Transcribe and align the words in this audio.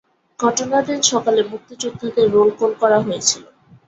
ঘটনার 0.39 0.83
দিন 0.85 0.99
সকালে 1.11 1.41
মুক্তিযোদ্ধাদের 1.51 2.27
রোল 2.31 2.49
কল 2.59 2.71
করা 2.81 2.97
হয়েছিল। 2.99 3.43